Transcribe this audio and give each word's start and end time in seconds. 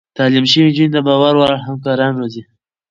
تعليم 0.17 0.45
شوې 0.51 0.63
نجونې 0.67 0.89
د 0.93 0.97
باور 1.07 1.33
وړ 1.39 1.51
همکاران 1.67 2.11
روزي. 2.19 2.43